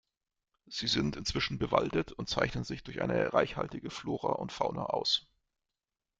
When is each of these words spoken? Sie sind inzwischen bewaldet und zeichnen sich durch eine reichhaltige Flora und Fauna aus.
Sie 0.65 0.87
sind 0.87 1.15
inzwischen 1.15 1.59
bewaldet 1.59 2.11
und 2.11 2.27
zeichnen 2.27 2.63
sich 2.63 2.81
durch 2.81 3.03
eine 3.03 3.33
reichhaltige 3.33 3.91
Flora 3.91 4.31
und 4.31 4.51
Fauna 4.51 4.85
aus. 4.85 5.27